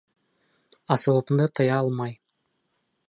[0.93, 2.13] Асыуымды тыя алмай: